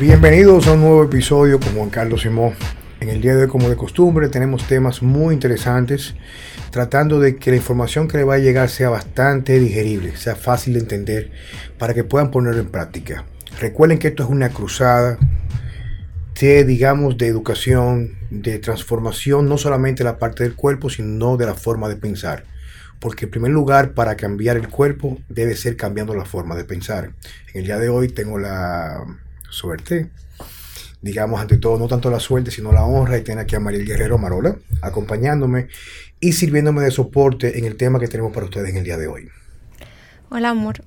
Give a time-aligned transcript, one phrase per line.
[0.00, 2.54] Bienvenidos a un nuevo episodio con Juan Carlos Simón.
[2.98, 6.16] En el día de hoy, como de costumbre, tenemos temas muy interesantes,
[6.72, 10.74] tratando de que la información que le va a llegar sea bastante digerible, sea fácil
[10.74, 11.30] de entender,
[11.78, 13.24] para que puedan ponerlo en práctica.
[13.60, 15.16] Recuerden que esto es una cruzada
[16.40, 21.46] de, digamos, de educación, de transformación, no solamente de la parte del cuerpo, sino de
[21.46, 22.42] la forma de pensar.
[22.98, 27.12] Porque en primer lugar, para cambiar el cuerpo, debe ser cambiando la forma de pensar.
[27.52, 29.04] En el día de hoy tengo la
[29.54, 30.10] suerte,
[31.00, 33.86] digamos, ante todo, no tanto la suerte, sino la honra, y tener aquí a Mariel
[33.86, 35.68] Guerrero Marola, acompañándome
[36.20, 39.06] y sirviéndome de soporte en el tema que tenemos para ustedes en el día de
[39.06, 39.28] hoy.
[40.30, 40.82] Hola, amor.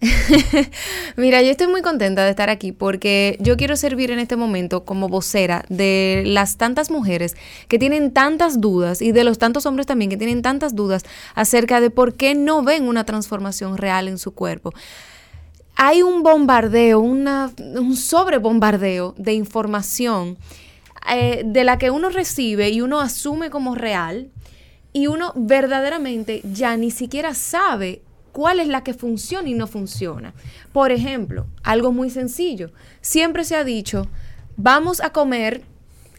[1.16, 4.84] Mira, yo estoy muy contenta de estar aquí porque yo quiero servir en este momento
[4.84, 7.36] como vocera de las tantas mujeres
[7.68, 11.04] que tienen tantas dudas y de los tantos hombres también que tienen tantas dudas
[11.34, 14.74] acerca de por qué no ven una transformación real en su cuerpo
[15.76, 20.38] hay un bombardeo, una, un sobrebombardeo de información
[21.10, 24.30] eh, de la que uno recibe y uno asume como real
[24.92, 30.34] y uno verdaderamente ya ni siquiera sabe cuál es la que funciona y no funciona.
[30.72, 32.70] Por ejemplo, algo muy sencillo.
[33.00, 34.08] Siempre se ha dicho,
[34.56, 35.62] vamos a comer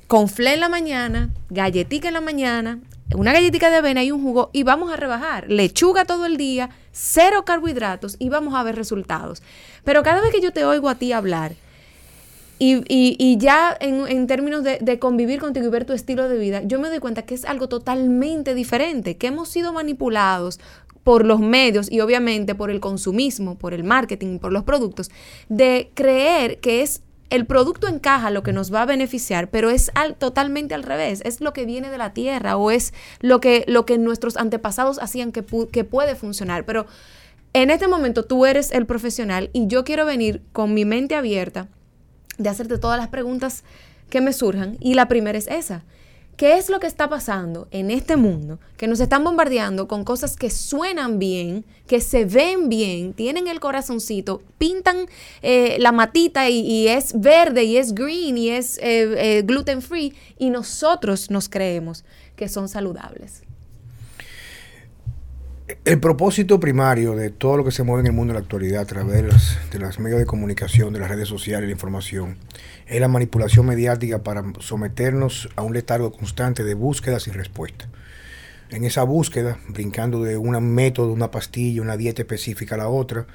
[0.08, 2.80] con fle en la mañana, galletita en la mañana,
[3.16, 5.50] una galletita de avena y un jugo y vamos a rebajar.
[5.50, 9.44] Lechuga todo el día, cero carbohidratos y vamos a ver resultados.
[9.84, 11.56] Pero cada vez que yo te oigo a ti hablar
[12.58, 16.80] y, ya en, términos de, de, convivir contigo y ver tu estilo de vida, yo
[16.80, 20.62] me doy cuenta que es algo totalmente diferente, que hemos sido manipulados
[21.04, 25.12] por los medios y obviamente por el consumismo, por el marketing, por los productos,
[25.50, 29.92] de creer que es el producto encaja lo que nos va a beneficiar, pero es
[30.20, 33.86] totalmente al revés, es lo que viene de la tierra o es lo que, lo
[33.86, 36.66] que nuestros antepasados hacían que, que puede funcionar.
[36.66, 36.86] Pero
[37.54, 41.68] en este momento tú eres el profesional y yo quiero venir con mi mente abierta
[42.38, 43.64] de hacerte todas las preguntas
[44.10, 45.84] que me surjan y la primera es esa.
[46.38, 48.60] ¿Qué es lo que está pasando en este mundo?
[48.76, 53.62] Que nos están bombardeando con cosas que suenan bien, que se ven bien, tienen el
[53.62, 55.08] corazoncito, pintan
[55.42, 60.14] eh, la matita y, es verde y es green y es eh, eh, gluten free
[60.38, 62.04] y nosotros nos creemos
[62.36, 63.45] que son saludables.
[65.68, 68.84] El propósito primario de todo lo que se mueve en el mundo en la actualidad
[68.84, 72.38] a través de las medios de comunicación, de las redes sociales, la información,
[72.86, 77.90] es la manipulación mediática para someternos a un letargo constante de búsquedas y respuestas.
[78.70, 83.26] En esa búsqueda, brincando de un método, una pastilla, una dieta específica a la otra,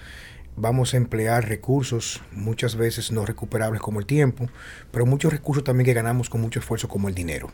[0.54, 4.48] vamos a emplear recursos muchas veces no recuperables como el tiempo,
[4.92, 7.50] pero muchos recursos también que ganamos con mucho esfuerzo como el dinero.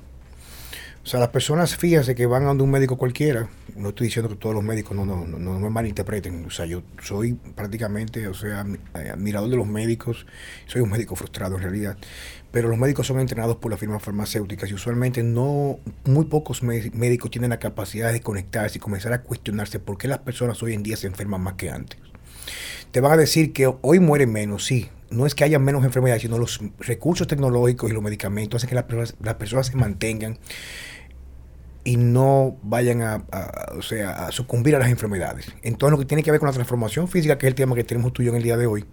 [1.07, 4.35] O sea, las personas, fíjense que van a un médico cualquiera, no estoy diciendo que
[4.35, 8.35] todos los médicos no, no, no, no me malinterpreten, o sea, yo soy prácticamente, o
[8.35, 10.27] sea, eh, admirador de los médicos,
[10.67, 11.97] soy un médico frustrado en realidad,
[12.51, 17.31] pero los médicos son entrenados por las firmas farmacéuticas y usualmente no, muy pocos médicos
[17.31, 20.83] tienen la capacidad de conectarse y comenzar a cuestionarse por qué las personas hoy en
[20.83, 22.01] día se enferman más que antes.
[22.91, 26.23] Te van a decir que hoy mueren menos, sí, no es que haya menos enfermedades,
[26.23, 30.39] sino los recursos tecnológicos y los medicamentos hacen que las las personas se mantengan
[31.87, 33.25] y no vayan a,
[33.79, 35.47] o sea, a sucumbir a las enfermedades.
[35.63, 37.85] Entonces, lo que tiene que ver con la transformación física, que es el tema que
[37.85, 38.85] tenemos tú en el día de hoy,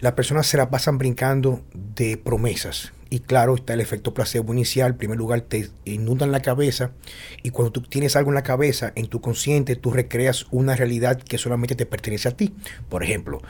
[0.00, 2.92] las personas se la pasan brincando de promesas.
[3.08, 4.92] Y claro, está el efecto placebo inicial.
[4.92, 6.92] En primer lugar, te inundan la cabeza.
[7.42, 11.20] Y cuando tú tienes algo en la cabeza, en tu consciente, tú recreas una realidad
[11.20, 12.54] que solamente te pertenece a ti.
[12.90, 13.40] Por ejemplo,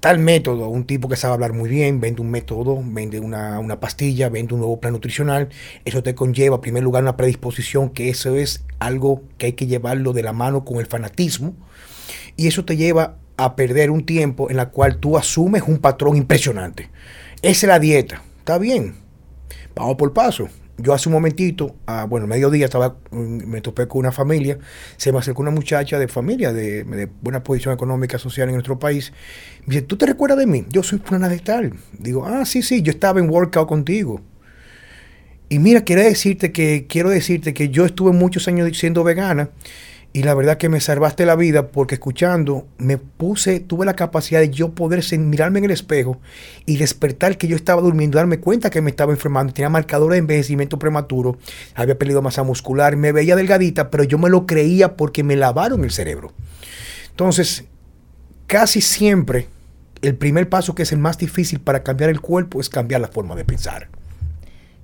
[0.00, 4.28] tal método, un tipo que sabe hablar muy bien, vende un método, vende una, pastilla,
[4.28, 5.48] vende un nuevo plan nutricional,
[5.84, 9.66] eso te conlleva, en primer lugar, una predisposición, que eso es algo que hay que
[9.66, 11.54] llevarlo de la mano con el fanatismo,
[12.36, 16.16] y eso te lleva a perder un tiempo en la cual tú asumes un patrón
[16.16, 16.90] impresionante.
[17.42, 18.96] Esa es la dieta, está bien,
[19.74, 20.48] vamos por paso
[20.78, 21.74] yo hace un momentito,
[22.08, 24.58] bueno, mediodía estaba, mm, me topé con una familia,
[24.96, 29.12] se me acercó una muchacha de familia, de, buena posición económica, social en nuestro país.
[29.66, 30.64] Me dice, ¿tú te recuerdas de mí?
[30.70, 31.74] Yo soy plana de tal.
[31.98, 34.20] Digo, ah, sí, sí, yo estaba en workout contigo.
[35.48, 39.50] Y mira, quiero decirte que, quiero decirte que yo estuve muchos años siendo vegana
[40.12, 44.40] y la verdad que me salvaste la vida porque escuchando me puse, tuve la capacidad
[44.40, 46.18] de yo poder mirarme en el espejo
[46.64, 50.20] y despertar que yo estaba durmiendo, darme cuenta que me estaba enfermando, tenía marcadores de
[50.20, 51.36] envejecimiento prematuro,
[51.74, 55.84] había perdido masa muscular, me veía delgadita, pero yo me lo creía porque me lavaron
[55.84, 56.32] el cerebro.
[57.10, 57.66] Entonces,
[58.46, 59.48] casi siempre
[60.00, 63.08] el primer paso que es el más difícil para cambiar el cuerpo es cambiar la
[63.08, 63.88] forma de pensar.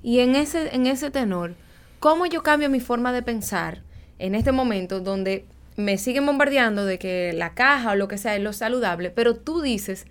[0.02, 1.54] Y en ese, en ese tenor,
[1.98, 3.82] ¿cómo yo cambio mi forma de pensar?
[4.18, 5.44] En este momento donde
[5.76, 9.34] me siguen bombardeando de que la caja o lo que sea es lo saludable, pero
[9.34, 10.06] tú dices,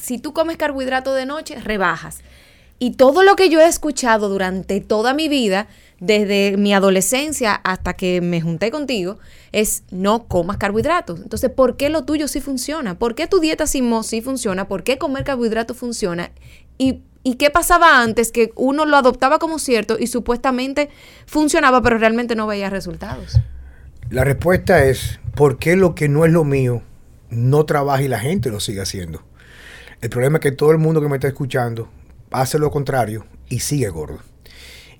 [0.00, 2.20] si tú comes carbohidrato de noche, rebajas.
[2.78, 5.68] Y todo lo que yo he escuchado durante toda mi vida,
[6.00, 9.18] desde mi adolescencia hasta que me junté contigo,
[9.52, 11.20] es no comas carbohidratos.
[11.20, 12.98] Entonces, ¿por qué lo tuyo sí funciona?
[12.98, 14.66] ¿Por qué tu dieta sin sí funciona?
[14.66, 16.32] ¿Por qué comer carbohidratos funciona?
[16.76, 18.32] Y ¿Y qué pasaba antes?
[18.32, 20.90] Que uno lo adoptaba como cierto y supuestamente
[21.26, 23.38] funcionaba, pero realmente no veía resultados.
[24.10, 26.82] La respuesta es, ¿por qué lo que no es lo mío
[27.30, 29.22] no trabaja y la gente lo sigue haciendo?
[30.00, 31.88] El problema es que todo el mundo que me está escuchando
[32.32, 34.20] hace lo contrario y sigue gordo.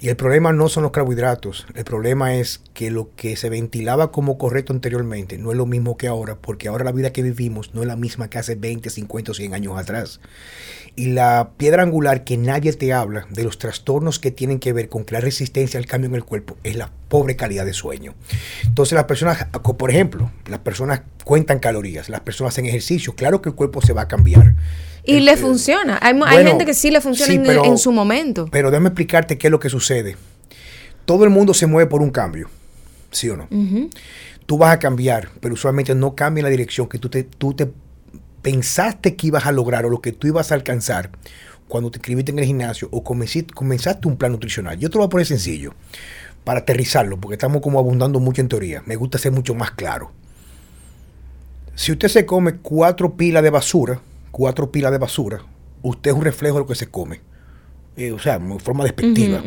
[0.02, 4.10] Y el problema no son los carbohidratos, el problema es que lo que se ventilaba
[4.10, 7.72] como correcto anteriormente no es lo mismo que ahora, porque ahora la vida que vivimos
[7.72, 10.18] no es la misma que hace 20, 50 o 100 años atrás.
[10.96, 14.88] Y la piedra angular que nadie te habla de los trastornos que tienen que ver
[14.88, 18.16] con crear resistencia al cambio en el cuerpo es la pobre calidad de sueño.
[18.64, 19.46] Entonces las personas,
[19.78, 23.92] por ejemplo, las personas cuentan calorías, las personas hacen ejercicio, claro que el cuerpo se
[23.92, 24.56] va a cambiar
[25.04, 25.98] y le funciona.
[26.00, 26.14] Hay,
[26.44, 27.32] gente que sí le funciona
[27.64, 28.48] en, su momento.
[28.50, 29.91] Pero déjame explicarte qué es lo que sucede.
[31.04, 32.48] Todo el mundo se mueve por un cambio,
[33.10, 33.48] ¿sí o no?
[34.46, 37.54] Tú vas a cambiar, pero usualmente no cambia en la dirección que tú te, tú
[37.54, 37.70] te
[38.42, 41.10] pensaste que ibas a lograr o lo que tú ibas a alcanzar
[41.68, 44.78] cuando te inscribiste en el gimnasio o comenzaste, comenzaste un plan nutricional.
[44.78, 45.74] Yo te lo voy a poner sencillo
[46.44, 48.82] para aterrizarlo, porque estamos como abundando mucho en teoría.
[48.84, 50.10] Me gusta ser mucho más claro.
[51.74, 54.00] Si usted se come cuatro pilas de basura,
[54.30, 55.42] cuatro pilas de basura,
[55.82, 57.20] usted es un reflejo de lo que se come.
[57.96, 59.42] Eh, o sea, en forma despectiva.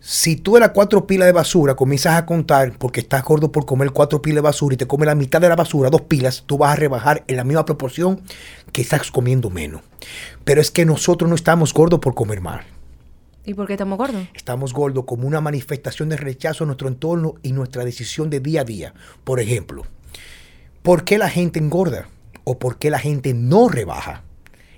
[0.00, 3.66] Si tú de las cuatro pilas de basura comienzas a contar porque estás gordo por
[3.66, 6.44] comer cuatro pilas de basura y te comes la mitad de la basura, dos pilas,
[6.46, 8.22] tú vas a rebajar en la misma proporción
[8.72, 9.82] que estás comiendo menos.
[10.44, 12.62] Pero es que nosotros no estamos gordos por comer mal.
[13.44, 14.22] ¿Y por qué estamos gordos?
[14.32, 18.62] Estamos gordos como una manifestación de rechazo a nuestro entorno y nuestra decisión de día
[18.62, 18.94] a día.
[19.24, 19.84] Por ejemplo,
[20.82, 22.08] ¿por qué la gente engorda?
[22.44, 24.24] o por qué la gente no rebaja.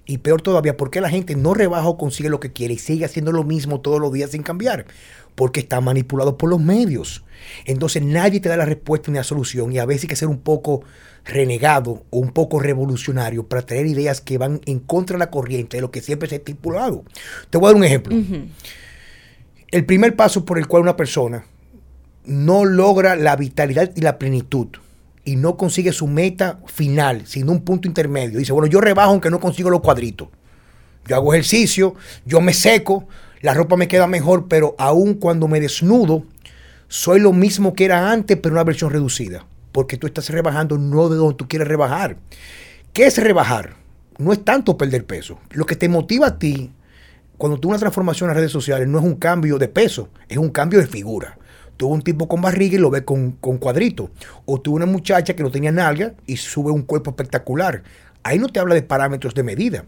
[0.04, 2.78] Y peor todavía, ¿por qué la gente no rebaja o consigue lo que quiere y
[2.78, 4.86] sigue haciendo lo mismo todos los días sin cambiar?
[5.34, 7.24] Porque está manipulado por los medios.
[7.64, 10.28] Entonces nadie te da la respuesta ni la solución y a veces hay que ser
[10.28, 10.82] un poco
[11.24, 15.76] renegado o un poco revolucionario para traer ideas que van en contra de la corriente
[15.76, 17.04] de lo que siempre se ha estipulado.
[17.50, 18.16] Te voy a dar un ejemplo.
[19.70, 21.46] El primer paso por el cual una persona
[22.24, 24.68] no logra la vitalidad y la plenitud
[25.24, 28.38] y no consigue su meta final, sino un punto intermedio.
[28.38, 30.28] Dice, bueno, yo rebajo aunque no consigo los cuadritos.
[31.06, 33.08] Yo hago ejercicio, yo me seco,
[33.40, 36.24] la ropa me queda mejor, pero aún cuando me desnudo,
[36.88, 39.46] soy lo mismo que era antes, pero una versión reducida.
[39.72, 42.18] Porque tú estás rebajando no de donde tú quieres rebajar.
[42.92, 43.74] ¿Qué es rebajar?
[44.18, 45.38] No es tanto perder peso.
[45.50, 46.70] Lo que te motiva a ti
[47.38, 50.36] cuando tú una transformación en las redes sociales no es un cambio de peso, es
[50.36, 51.38] un cambio de figura.
[51.76, 54.10] Tuvo un tipo con barriga y lo ve con, con cuadrito.
[54.44, 57.82] O tuvo una muchacha que no tenía nalga y sube un cuerpo espectacular.
[58.22, 59.84] Ahí no te habla de parámetros de medida.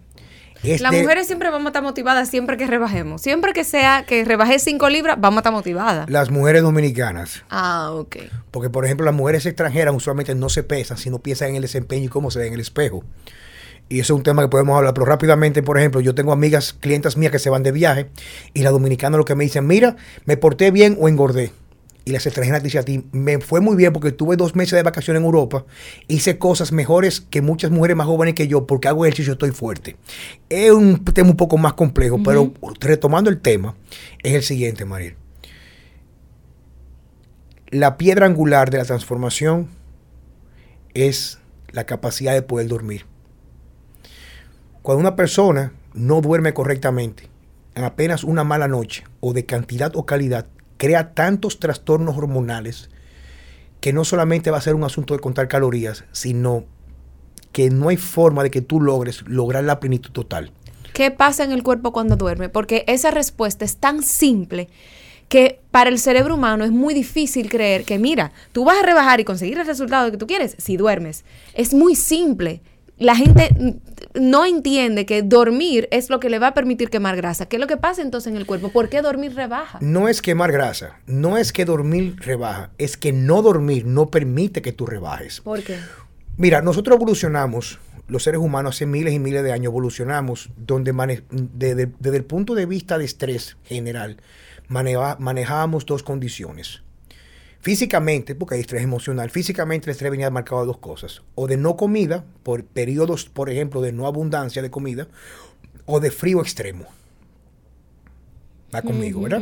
[0.65, 3.21] Las mujeres siempre vamos a estar motivadas siempre que rebajemos.
[3.21, 6.09] Siempre que sea que rebaje 5 libras, vamos a estar motivadas.
[6.09, 7.45] Las mujeres dominicanas.
[7.51, 8.17] Ah, ok.
[8.51, 12.07] Porque, por ejemplo, las mujeres extranjeras usualmente no se pesan, sino piensan en el desempeño
[12.07, 13.05] y cómo se ve en el espejo.
[13.91, 16.73] Y eso es un tema que podemos hablar, pero rápidamente, por ejemplo, yo tengo amigas,
[16.73, 18.09] clientas mías que se van de viaje
[18.55, 21.53] y las dominicanas lo que me dicen, mira, me porté bien o engordé
[22.05, 24.83] y las extranjeras dicen a ti, me fue muy bien porque tuve dos meses de
[24.83, 25.65] vacaciones en Europa,
[26.07, 29.97] hice cosas mejores que muchas mujeres más jóvenes que yo porque hago ejercicio, estoy fuerte.
[30.49, 33.75] Es un tema un poco más complejo, pero retomando el tema,
[34.23, 35.17] es el siguiente, Mariel.
[37.71, 39.69] La piedra angular de la transformación
[40.93, 41.39] es
[41.73, 43.07] la capacidad de poder dormir.
[44.83, 47.29] Cuando una persona no duerme correctamente,
[47.75, 52.91] en apenas una mala noche, o de cantidad o calidad, crea tantos trastornos hormonales
[53.81, 56.65] que no solamente va a ser un asunto de contar calorías, sino
[57.53, 60.51] que no hay forma de que tú logres lograr la plenitud total.
[60.93, 62.49] ¿Qué pasa en el cuerpo cuando duerme?
[62.49, 64.69] Porque esa respuesta es tan simple
[65.29, 69.21] que para el cerebro humano es muy difícil creer que, mira, tú vas a rebajar
[69.21, 71.25] y conseguir el resultado que tú quieres si duermes.
[71.55, 72.61] Es muy simple
[72.99, 73.81] la gente
[74.15, 77.47] no entiende que dormir es lo que le va a permitir quemar grasa.
[77.47, 78.69] ¿Qué es lo que pasa entonces en el cuerpo?
[78.69, 79.79] ¿Por qué dormir rebaja?
[79.81, 84.63] No es quemar grasa, no es que dormir rebaja, es que no dormir no permite
[84.63, 85.41] que tú rebajes.
[85.41, 85.79] ¿Por qué?
[86.37, 90.93] Mira, nosotros evolucionamos, los seres humanos hace miles y miles de años evolucionamos, donde
[91.31, 94.19] desde, el punto de vista de estrés general,
[94.69, 96.84] manejábamos dos condiciones
[97.65, 101.23] Físicamente, porque hay estrés emocional, físicamente el estrés venía marcado de dos cosas.
[101.35, 105.09] O de no comida, por periodos, por ejemplo, de no abundancia de comida,
[105.87, 106.85] o de frío extremo.
[108.75, 109.41] Va conmigo, ¿verdad?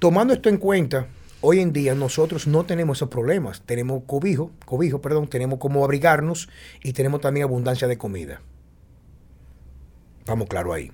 [0.00, 1.06] Tomando esto en cuenta,
[1.42, 3.62] hoy en día nosotros no tenemos esos problemas.
[3.64, 6.48] Tenemos cobijo, cobijo, perdón, tenemos cómo abrigarnos
[6.82, 8.40] y tenemos también abundancia de comida.
[10.26, 10.90] Vamos claro ahí.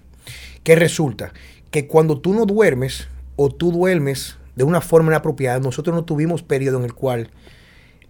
[0.63, 1.33] ¿Qué resulta?
[1.71, 6.43] Que cuando tú no duermes o tú duermes de una forma inapropiada, nosotros no tuvimos
[6.43, 7.31] periodo en el cual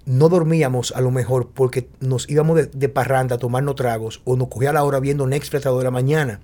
[0.05, 4.49] no dormíamos a lo mejor porque nos íbamos de, parranda a tomarnos tragos o nos
[4.49, 6.41] cogía la hora viendo Netflix a de la mañana.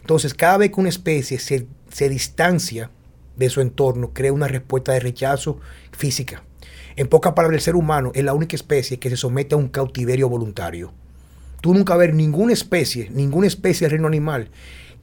[0.00, 2.90] Entonces, cada vez que una especie se, se distancia
[3.36, 5.58] de su entorno, crea una respuesta de rechazo
[5.90, 6.44] física.
[6.94, 9.68] En pocas palabras, el ser humano es la única especie que se somete a un
[9.68, 10.92] cautiverio voluntario.
[11.60, 14.50] Tú nunca ver ninguna especie, ninguna especie del reino animal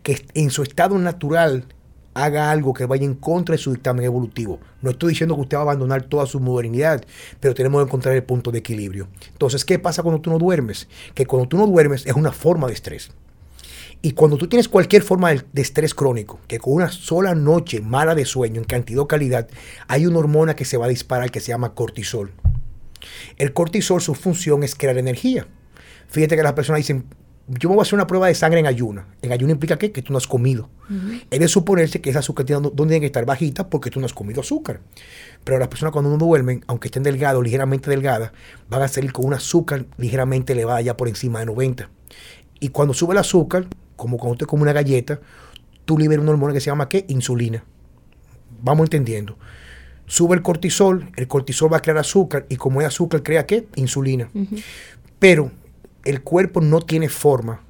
[0.04, 1.66] que en su estado natural
[2.14, 4.60] haga algo que vaya en contra de su dictamen evolutivo.
[4.82, 7.04] No estoy diciendo que usted va a abandonar toda su modernidad,
[7.40, 9.08] pero tenemos que encontrar el punto de equilibrio.
[9.32, 10.88] Entonces, ¿qué pasa cuando tú no duermes?
[11.14, 13.12] Que cuando tú no duermes es una forma de estrés.
[14.02, 18.16] Y cuando tú tienes cualquier forma de, estrés crónico, que con una sola noche mala
[18.16, 19.50] de sueño en cantidad o calidad,
[19.88, 22.32] hay una hormona que se va a disparar que se llama cortisol.
[23.38, 25.48] El cortisol, su función es crear energía.
[26.08, 27.06] Fíjate que las personas dicen,
[27.50, 29.08] yo me voy a hacer una prueba de sangre en ayuna.
[29.22, 29.92] En ayuna implica ¿qué?
[29.92, 30.70] que tú no has comido.
[31.32, 34.14] Es de suponerse que esa azúcar tiene, tiene que estar bajita porque tú no has
[34.14, 34.82] comido azúcar.
[35.44, 38.32] Pero las personas cuando no duermen, aunque estén delgados, ligeramente delgadas,
[38.70, 41.90] van a salir con un azúcar ligeramente elevada ya por encima de 90.
[42.60, 45.20] Y cuando sube el azúcar, como cuando usted come una galleta,
[45.86, 47.06] tú liberas una hormona que se llama ¿qué?
[47.08, 47.64] Insulina.
[48.62, 49.38] Vamos entendiendo.
[50.06, 53.68] Sube el cortisol, el cortisol va a crear azúcar y como es azúcar crea ¿qué?
[53.76, 54.30] Insulina.
[55.20, 55.52] Pero
[56.04, 57.62] el cuerpo no tiene forma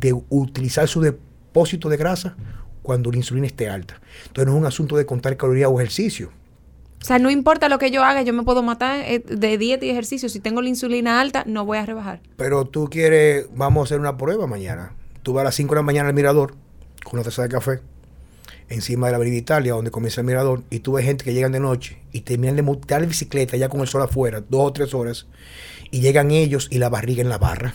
[0.00, 2.36] de utilizar su depósito de grasa
[2.82, 4.00] cuando la insulina esté alta.
[4.26, 6.30] Entonces no es un asunto de contar calorías o ejercicio.
[7.00, 9.84] O sea, no importa lo que yo haga, yo me puedo matar eh, de dieta
[9.84, 10.28] y ejercicio.
[10.28, 12.20] Si tengo la insulina alta, no voy a rebajar.
[12.36, 14.94] Pero tú quieres, vamos a hacer una prueba mañana.
[15.22, 16.54] Tú vas a las 5 de la mañana al mirador
[17.04, 17.80] con una taza de café
[18.68, 21.52] encima de la Avenida Italia, donde comienza el mirador, y tú ves gente que llegan
[21.52, 24.72] de noche y terminan de montar la bicicleta ya con el sol afuera, dos o
[24.72, 25.26] tres horas,
[25.90, 27.74] y llegan ellos y la barriga en la barra.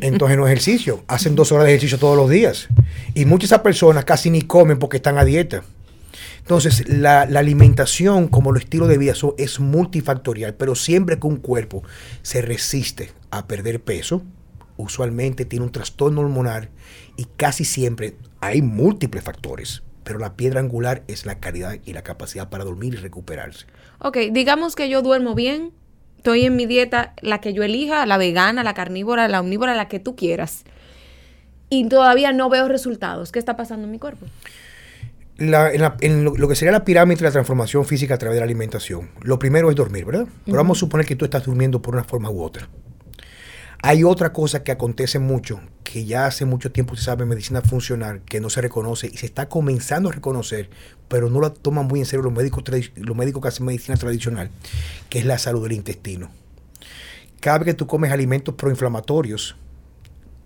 [0.00, 2.68] Entonces no ejercicio, hacen dos horas de ejercicio todos los días.
[3.14, 5.62] Y muchas esas personas casi ni comen porque están a dieta.
[6.42, 11.82] Entonces, la, alimentación como el estilo de vida es multifactorial, pero siempre que un cuerpo
[12.22, 14.22] se resiste a perder peso,
[14.76, 16.70] usualmente tiene un trastorno hormonal
[17.16, 19.82] y casi siempre hay múltiples factores.
[20.02, 23.66] Pero la piedra angular es la calidad y la capacidad para dormir y recuperarse.
[24.00, 25.72] Ok, digamos que yo duermo bien,
[26.22, 29.88] estoy en mi dieta, la que yo elija, la vegana, la carnívora, la omnívora, la
[29.88, 30.62] que tú quieras.
[31.68, 33.32] Y todavía no veo resultados.
[33.32, 34.26] ¿Qué está pasando en mi cuerpo?
[35.38, 39.10] en, lo, que sería la pirámide de la transformación física a través de la alimentación,
[39.22, 40.28] lo primero es dormir, ¿verdad?
[40.44, 42.68] Pero vamos a suponer que tú estás durmiendo por una forma u otra.
[43.82, 47.62] Hay otra cosa que acontece mucho, que ya hace mucho tiempo se sabe en medicina
[47.62, 50.70] funcional, que no se reconoce y se está comenzando a reconocer,
[51.12, 52.64] pero no la toman muy en serio los médicos,
[52.96, 54.48] los médicos que hacen medicina tradicional,
[55.10, 56.30] que es la salud del intestino.
[57.38, 59.54] Cada vez que tú comes alimentos proinflamatorios,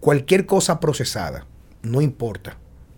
[0.00, 1.46] cualquier cosa procesada,
[1.82, 2.56] no importa,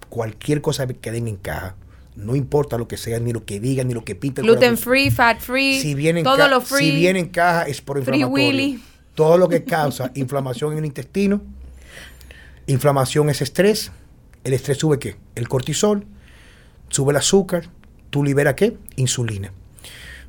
[0.09, 1.77] cualquier cosa que den en caja,
[2.17, 4.47] no importa lo que sea, ni lo que digan, ni lo que pinten.
[4.47, 6.93] Gluten free, fat free, si viene todo lo free.
[6.93, 8.81] Si viene en caja es por inflamatorio
[9.15, 11.43] todo lo que causa inflamación en el intestino.
[12.67, 13.93] Inflamación es estrés.
[14.43, 15.17] El estrés sube qué?
[15.35, 16.07] El cortisol,
[16.89, 17.71] sube el azúcar,
[18.11, 18.77] tú liberas qué?
[18.97, 19.53] Insulina.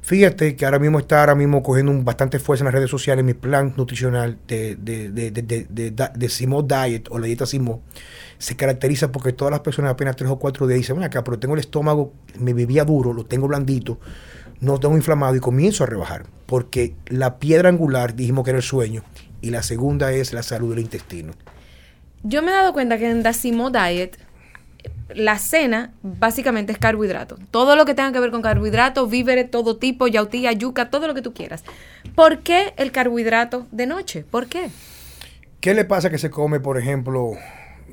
[0.01, 3.34] Fíjate que ahora mismo está ahora mismo cogiendo bastante fuerza en las redes sociales mi
[3.34, 7.82] plan nutricional de, de, Diet o la dieta Simo.
[8.38, 11.38] Se caracteriza porque todas las personas apenas tres o cuatro días dicen, bueno, acá, pero
[11.38, 14.00] tengo el estómago, me vivía duro, lo tengo blandito,
[14.62, 16.25] no tengo inflamado y comienzo a rebajar.
[16.46, 19.04] Porque la piedra angular dijimos que era el sueño
[19.42, 21.34] y la segunda es la salud del intestino.
[22.24, 24.18] Yo me he dado cuenta que en Dacimo Diet
[25.13, 27.38] la cena básicamente es carbohidrato.
[27.51, 31.13] Todo lo que tenga que ver con carbohidrato, víveres, todo tipo, yautía, yuca, todo lo
[31.13, 31.63] que tú quieras.
[32.16, 34.24] ¿Por qué el carbohidrato de noche?
[34.30, 34.70] ¿Por qué?
[35.60, 37.34] ¿Qué le pasa que se come, por ejemplo,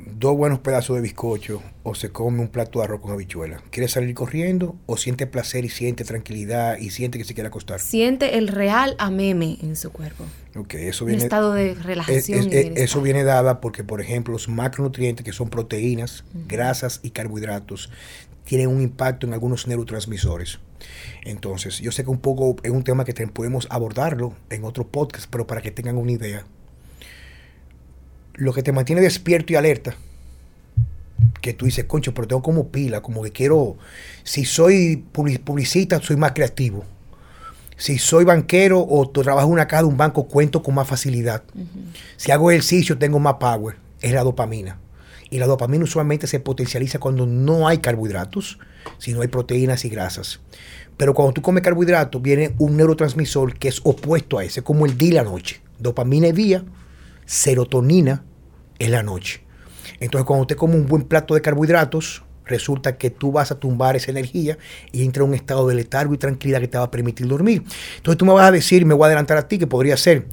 [0.07, 3.61] dos buenos pedazos de bizcocho o se come un plato de arroz con habichuela?
[3.71, 7.81] ¿Quiere salir corriendo o siente placer y siente tranquilidad y siente que se quiere acostar?
[7.81, 10.25] Siente el real ameme en su cuerpo.
[10.55, 11.23] Ok, eso viene...
[11.23, 12.49] Un estado de relajación.
[12.51, 17.91] eso viene dada porque, por ejemplo, los macronutrientes que son proteínas, grasas y carbohidratos
[18.45, 20.61] tienen un impacto en algunos neurotransmisores.
[21.25, 25.29] Entonces, yo sé que un poco es un tema que podemos abordarlo en otro podcast,
[25.31, 26.47] pero para que tengan una idea,
[28.37, 29.97] lo que te mantiene despierto y alerta,
[31.41, 33.77] que tú dices, concho, pero tengo como pila, como que quiero,
[34.23, 36.85] si soy publicista, soy más creativo.
[37.79, 41.43] Si soy banquero o trabajo en una caja de un banco, cuento con más facilidad.
[42.17, 43.77] Si hago ejercicio, tengo más power.
[44.01, 44.79] Es la dopamina.
[45.29, 48.59] Y la dopamina usualmente se potencializa cuando no hay carbohidratos,
[48.97, 50.41] sino hay proteínas y grasas.
[50.97, 54.97] Pero cuando tú comes carbohidratos, viene un neurotransmisor que es opuesto a ese, como el
[54.97, 55.61] día y la noche.
[55.79, 56.65] Dopamina es día,
[57.27, 58.25] serotonina
[58.79, 59.45] es la noche.
[60.01, 63.97] Entonces, cuando usted come un buen plato de carbohidratos, resulta que tú vas a tumbar
[63.97, 64.57] esa energía
[64.93, 67.63] y entra en un estado de letargo y tranquilidad que te va a permitir dormir.
[67.97, 70.27] Entonces, tú me vas a decir, me voy a adelantar a ti, que podría ser.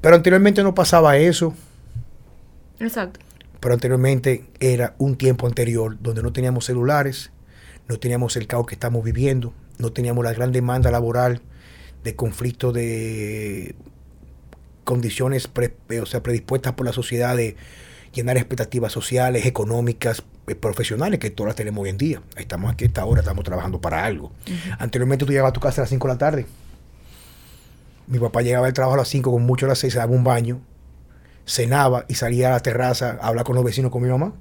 [0.00, 1.54] Pero anteriormente no pasaba eso.
[2.78, 3.20] Exacto.
[3.60, 7.30] Pero anteriormente era un tiempo anterior donde no teníamos celulares,
[7.88, 11.42] no teníamos el caos que estamos viviendo, no teníamos la gran demanda laboral
[12.04, 13.74] de conflicto de
[14.90, 15.48] condiciones
[16.02, 17.56] o sea, predispuestas por la sociedad de
[18.12, 22.22] llenar expectativas sociales, económicas, eh, profesionales, que todas las tenemos hoy en día.
[22.36, 24.32] Estamos aquí a esta hora, estamos trabajando para algo.
[24.80, 26.46] Anteriormente tú llegabas a tu casa a las 5 de la tarde.
[28.08, 30.12] Mi papá llegaba al trabajo a las 5, con mucho a las 6, se daba
[30.12, 30.60] un baño,
[31.46, 34.32] cenaba y salía a la terraza a hablar con los vecinos con mi mamá.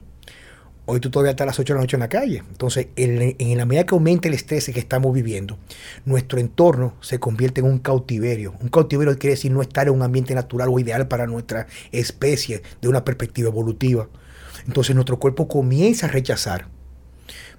[0.91, 2.43] Hoy tú todavía estás a las 8 de la noche en la calle.
[2.49, 5.59] Entonces, en, la medida que aumenta el estrés que estamos viviendo,
[6.03, 8.55] nuestro entorno se convierte en un cautiverio.
[8.59, 12.63] Un cautiverio quiere decir no estar en un ambiente natural o ideal para nuestra especie
[12.81, 14.09] de una perspectiva evolutiva.
[14.65, 16.69] Entonces, nuestro cuerpo comienza a rechazar.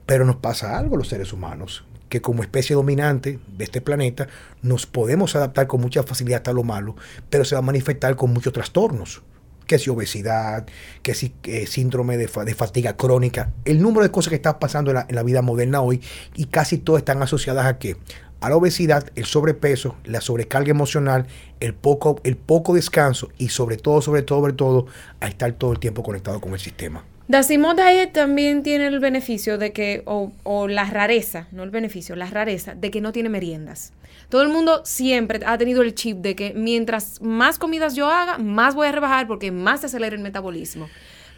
[0.06, 4.26] Pero nos pasa algo los seres humanos, que como especie dominante de este planeta
[4.60, 6.96] nos podemos adaptar con mucha facilidad a lo malo,
[7.28, 9.22] pero se va a manifestar con muchos trastornos
[9.70, 10.66] que si obesidad,
[11.00, 14.90] que si eh, síndrome de, de, fatiga crónica, el número de cosas que están pasando
[14.90, 16.00] en la, en la, vida moderna hoy
[16.34, 17.96] y casi todas están asociadas a qué?
[18.40, 21.28] A la obesidad, el sobrepeso, la sobrecarga emocional,
[21.60, 24.86] el poco, el poco descanso y sobre todo, sobre todo, sobre todo,
[25.20, 27.04] a estar todo el tiempo conectado con el sistema.
[27.28, 32.16] Dacimos Diet también tiene el beneficio de que, o, o, la rareza, no el beneficio,
[32.16, 33.92] la rareza de que no tiene meriendas.
[34.30, 38.38] Todo el mundo siempre ha tenido el chip de que mientras más comidas yo haga,
[38.38, 40.88] más voy a rebajar porque más se acelera el metabolismo.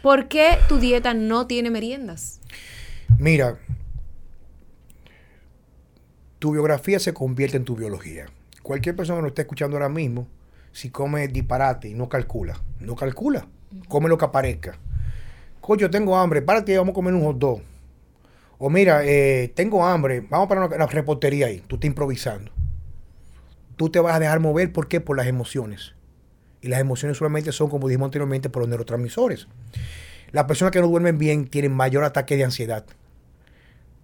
[0.03, 2.39] ¿Por qué tu dieta no tiene meriendas?
[3.17, 3.57] Mira,
[6.37, 8.27] tu biografía se convierte en tu biología.
[8.61, 10.27] Cualquier persona que nos esté escuchando ahora mismo,
[10.71, 13.47] si come disparate y no calcula, no calcula,
[13.87, 14.77] come lo que aparezca.
[15.61, 17.61] Coño, tengo hambre, párate, vamos a comer un hot dog.
[18.59, 22.51] O mira, eh, tengo hambre, vamos para la reportería ahí, tú estás improvisando
[23.75, 25.01] tú te vas a dejar mover, ¿por qué?
[25.01, 25.93] Por las emociones.
[26.61, 29.47] Y las emociones solamente son, como dijimos anteriormente, por los neurotransmisores.
[30.31, 32.85] Las personas que no duermen bien tienen mayor ataque de ansiedad.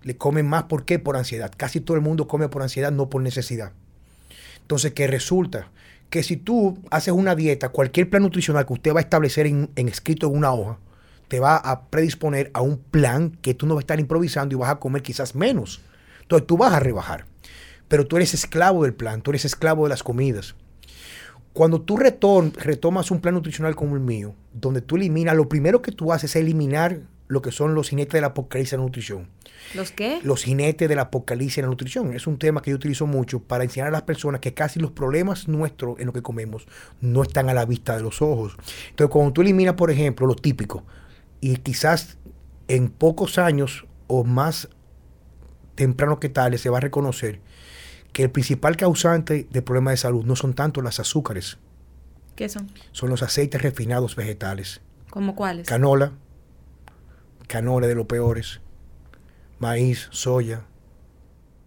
[0.04, 1.00] Le comen más, ¿por qué?
[1.00, 1.52] Por ansiedad.
[1.56, 3.72] Casi todo el mundo come por ansiedad, no por necesidad.
[4.62, 5.72] Entonces, ¿qué resulta?
[6.10, 9.70] Que si tú haces una dieta, cualquier plan nutricional que usted va a establecer en,
[9.76, 10.80] en escrito en una hoja,
[11.28, 14.58] te va a predisponer a un plan que tú no vas a estar improvisando y
[14.58, 15.82] vas a comer quizás menos.
[16.22, 17.26] Entonces, tú vas a rebajar
[17.90, 20.56] pero tú eres esclavo del plan, tú eres esclavo de las comidas.
[21.52, 25.92] Cuando tú retomas un plan nutricional como el mío, donde tú eliminas, lo primero que
[25.92, 29.28] tú haces es eliminar lo que son los jinetes de la apocalipsis en la nutrición.
[29.76, 30.20] ¿Los qué?
[30.24, 32.14] Los jinetes de la apocalipsis en la nutrición.
[32.14, 34.92] Es un tema que yo utilizo mucho para enseñar a las personas que casi los
[34.92, 36.68] problemas nuestros en lo que comemos
[37.02, 38.56] no están a la vista de los ojos.
[38.90, 40.86] Entonces, cuando tú eliminas, por ejemplo, lo típico,
[41.42, 42.18] y quizás
[42.68, 44.70] en pocos años o más
[45.76, 47.42] temprano que tal se va a reconocer
[48.14, 51.58] que el principal causante de problemas de salud no son tanto las azúcares.
[52.36, 52.72] ¿Qué son?
[52.92, 54.82] Son los aceites refinados vegetales.
[55.10, 55.68] ¿Cómo cuáles?
[55.68, 56.14] Canola,
[57.48, 58.62] canola de los peores,
[59.60, 60.66] maíz, soya,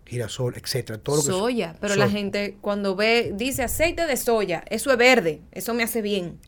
[0.06, 0.98] girasol, etcétera.
[0.98, 2.06] Todo lo que soya, pero soya.
[2.06, 6.38] la gente cuando ve, dice aceite de soya, eso es verde, eso me hace bien.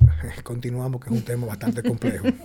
[0.42, 2.26] Continuamos, que es un tema bastante complejo.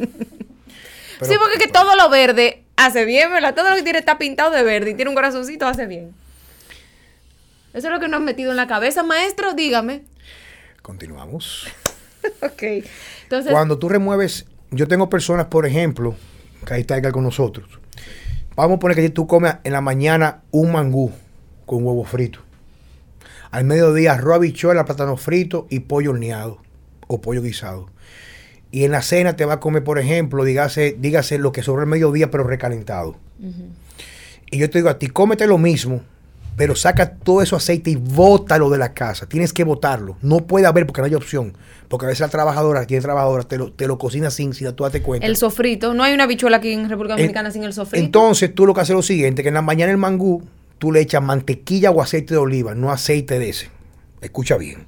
[1.20, 3.56] Pero, sí, porque que todo lo verde hace bien, ¿verdad?
[3.56, 6.13] Todo lo que tiene está pintado de verde y tiene un corazoncito hace bien.
[7.77, 10.03] Eso es lo que nos han metido en la cabeza, maestro, dígame.
[10.81, 11.67] Continuamos.
[12.41, 12.63] ok.
[13.21, 13.51] Entonces.
[13.51, 16.15] Cuando tú remueves, yo tengo personas, por ejemplo,
[16.65, 17.69] que ahí está con nosotros.
[18.55, 21.11] Vamos a poner que tú comes en la mañana un mangú
[21.67, 22.39] con huevo frito.
[23.51, 26.57] Al mediodía arroz, habichuela, plátano frito y pollo horneado
[27.05, 27.91] o pollo guisado.
[28.71, 31.83] Y en la cena te va a comer, por ejemplo, dígase, dígase lo que sobre
[31.83, 33.17] el mediodía, pero recalentado.
[33.39, 33.69] Uh -huh.
[34.49, 36.01] Y yo te digo a ti, cómete lo mismo,
[36.58, 39.30] pero saca todo ese aceite y bótalo de la casa.
[39.30, 40.17] Tienes que botarlo.
[40.24, 41.54] No puede haber porque no hay opción.
[41.88, 44.84] Porque a veces la trabajadora, tiene trabajadora, te lo, te lo cocina sin, sin tú
[44.84, 45.28] date cuenta.
[45.28, 45.93] El sofrito.
[45.93, 48.04] No hay una bichuela aquí en República Dominicana en, sin el sofrito.
[48.04, 50.41] Entonces tú lo que haces es lo siguiente, que en la mañana el mangú,
[50.80, 53.70] tú le echas mantequilla o aceite de oliva, no aceite de ese.
[54.22, 54.88] Escucha bien.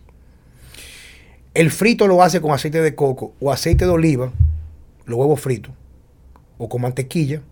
[1.53, 4.31] El frito lo hace con aceite de coco o aceite de oliva,
[5.05, 5.71] los huevos fritos,
[6.57, 7.43] o con mantequilla,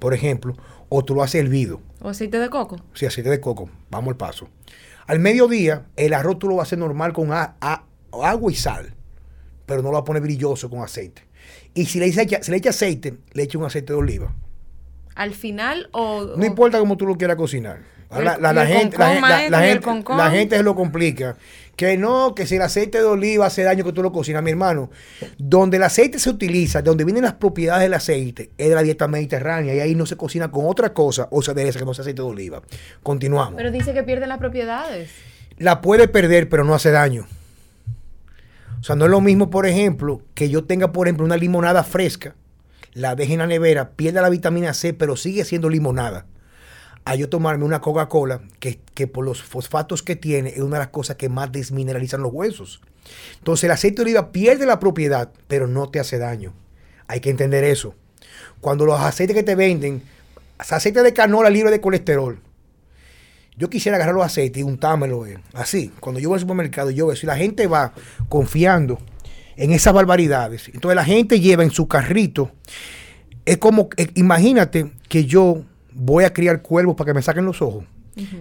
[0.00, 0.56] por ejemplo,
[0.96, 1.80] o tú lo haces hervido.
[2.00, 2.76] ¿O aceite de coco?
[2.94, 3.68] Sí, aceite de coco.
[3.90, 4.48] Vamos al paso.
[5.08, 8.54] Al mediodía, el arroz tú lo vas a hacer normal con a, a, agua y
[8.54, 8.94] sal,
[9.66, 11.22] pero no lo vas a poner brilloso con aceite.
[11.74, 14.32] Y si le, echa, le echa aceite, le echa un aceite de oliva.
[15.16, 16.34] ¿Al final o...?
[16.36, 17.80] No importa cómo tú lo quieras cocinar.
[18.10, 21.36] La, gente, la, gente, se lo complica.
[21.76, 24.50] Que no, que si el aceite de oliva hace daño que tú lo cocinas, mi
[24.50, 24.90] hermano.
[25.38, 29.08] Donde el aceite se utiliza, donde vienen las propiedades del aceite, es de la dieta
[29.08, 32.02] mediterránea y ahí no se cocina con otra cosa o se adereza que no sea
[32.02, 32.62] aceite de oliva.
[33.02, 33.54] Continuamos.
[33.56, 35.10] Pero dice que pierde las propiedades.
[35.58, 37.26] La puede perder, pero no hace daño.
[38.80, 41.84] O sea, no es lo mismo, por ejemplo, que yo tenga, por ejemplo, una limonada
[41.84, 42.34] fresca,
[42.92, 46.26] la deje en la nevera, pierde la vitamina C, pero sigue siendo limonada
[47.04, 50.84] a yo tomarme una Coca-Cola que, que, por los fosfatos que tiene es una de
[50.84, 52.80] las cosas que más desmineralizan los huesos.
[53.38, 56.54] Entonces el aceite de oliva pierde la propiedad, pero no te hace daño.
[57.06, 57.94] Hay que entender eso.
[58.60, 60.02] Cuando los aceites que te venden,
[60.58, 62.40] aceite de canola libre de colesterol,
[63.56, 65.92] yo quisiera agarrar los aceites y untármelo eh, así.
[66.00, 67.92] Cuando yo voy al supermercado, yo veo, si la gente va
[68.28, 68.98] confiando
[69.56, 72.50] en esas barbaridades, entonces la gente lleva en su carrito,
[73.44, 75.62] es como, eh, imagínate que yo
[75.94, 77.84] voy a criar cuervos para que me saquen los ojos.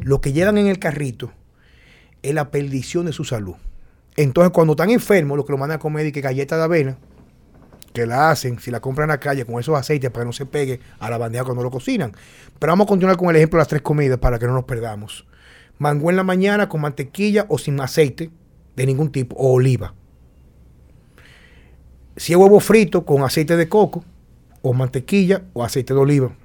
[0.02, 1.32] Lo que llevan en el carrito
[2.22, 3.56] es la perdición de su salud.
[4.16, 6.98] Entonces, cuando están enfermos, lo que lo mandan a comer y que galletas de avena,
[7.94, 10.34] que la hacen, si la compran en la calle con esos aceites para que no
[10.34, 12.12] se pegue a la bandeja cuando lo cocinan.
[12.60, 14.66] Pero vamos a continuar con el ejemplo de las tres comidas para que no nos
[14.66, 15.26] perdamos.
[15.80, 18.30] Mango en la mañana con mantequilla o sin aceite
[18.76, 19.94] de ningún tipo, o oliva.
[22.16, 24.04] Si es huevo frito con aceite de coco,
[24.62, 26.36] o mantequilla, o aceite de oliva.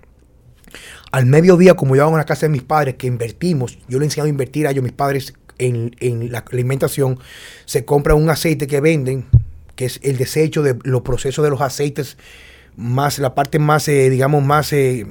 [1.13, 4.05] Al mediodía, como yo hago en la casa de mis padres, que invertimos, yo le
[4.05, 7.19] he enseñado a invertir a ellos, mis padres, en, la alimentación,
[7.65, 9.27] se compra un aceite que venden,
[9.75, 12.17] que es el desecho de los procesos de los aceites,
[12.77, 15.07] más la parte más, eh, digamos, más eh,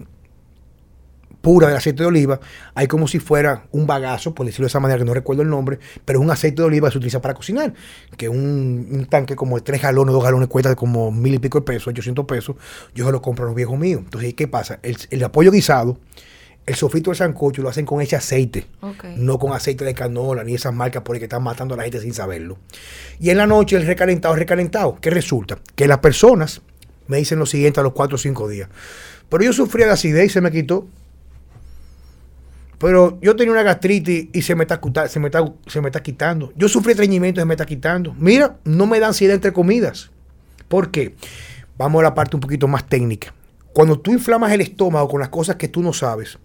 [1.48, 2.42] pura del aceite de oliva,
[2.76, 5.50] hay como si fuera un bagazo, por decirlo de esa manera, que no recuerdo el
[5.50, 7.74] nombre, pero es un aceite de oliva que se utiliza para cocinar,
[8.18, 11.60] que un, un tanque como de tres galones, dos galones cuesta como mil y pico
[11.60, 12.58] de pesos, 800 pesos,
[12.94, 14.02] yo se lo compro a los viejos míos.
[14.04, 14.80] Entonces, ¿qué pasa?
[14.84, 15.98] El, el apoyo guisado,
[16.66, 18.68] el sofrito de sancocho lo hacen con ese aceite,
[19.16, 21.84] no con aceite de canola ni esas marcas por el que están matando a la
[21.84, 22.58] gente sin saberlo.
[23.22, 24.98] Y en la noche el recalentado es recalentado.
[25.00, 25.60] ¿Qué resulta?
[25.76, 26.62] Que las personas
[27.08, 28.68] me dicen lo siguiente a los cuatro o cinco días.
[29.30, 30.88] Pero yo sufría de acidez y se me quitó.
[32.80, 34.80] Pero yo tenía una gastritis y se me está,
[36.04, 36.54] quitando.
[36.56, 38.16] Yo sufrí estreñimiento y se me está quitando.
[38.20, 40.12] Mira, no me da ansiedad entre comidas.
[40.68, 41.16] ¿Por qué?
[41.78, 43.34] Vamos a la parte un poquito más técnica.
[43.74, 46.38] Cuando tú inflamas el estómago con las cosas que tú no sabes,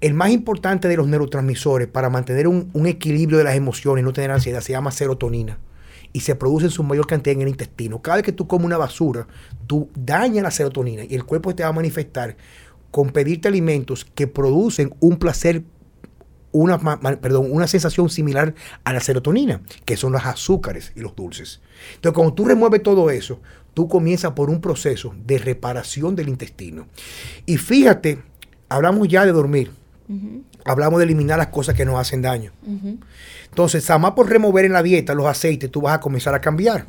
[0.00, 4.04] el más importante de los neurotransmisores para mantener un, un equilibrio de las emociones y
[4.04, 5.58] no tener ansiedad se llama serotonina
[6.12, 8.00] y se produce en su mayor cantidad en el intestino.
[8.00, 9.26] Cada vez que tú comes una basura,
[9.66, 12.36] tú dañas la serotonina y el cuerpo te va a manifestar
[12.96, 15.64] con pedirte alimentos que producen un placer,
[16.50, 16.78] una,
[17.20, 18.54] perdón, una sensación similar
[18.84, 21.60] a la serotonina, que son los azúcares y los dulces.
[21.96, 23.38] Entonces, cuando tú remueves todo eso,
[23.74, 26.86] tú comienzas por un proceso de reparación del intestino.
[27.44, 28.22] Y fíjate,
[28.70, 29.72] hablamos ya de dormir.
[30.64, 32.52] Hablamos de eliminar las cosas que nos hacen daño.
[33.50, 36.86] Entonces, además por remover en la dieta los aceites, tú vas a comenzar a cambiar.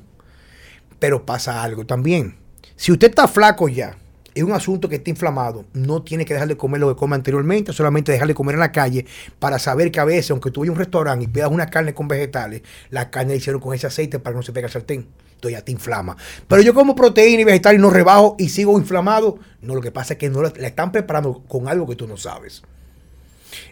[0.99, 2.37] Pero pasa algo también.
[2.77, 3.97] Si usted está flaco ya,
[4.37, 7.15] es un asunto que está inflamado, no tiene que dejar de comer lo que come
[7.15, 9.05] anteriormente, solamente dejar de comer en la calle
[9.39, 11.93] para saber que a veces, aunque tú vayas a un restaurante y pidas una carne
[11.93, 14.71] con vegetales, la carne la hicieron con ese aceite para que no se pegue al
[14.71, 15.07] sartén.
[15.37, 16.17] Entonces ya te inflama.
[16.47, 19.37] Pero yo como proteína y vegetal y no rebajo y sigo inflamado.
[19.61, 22.17] No, lo que pasa es que no la, están preparando con algo que tú no
[22.17, 22.63] sabes.